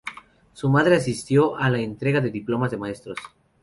Su 0.53 0.67
madre 0.71 0.95
asistió 0.95 1.55
a 1.57 1.69
la 1.69 1.77
entrega 1.79 2.21
de 2.21 2.31
diplomas 2.31 2.71
de 2.71 2.77
maestros. 2.77 3.19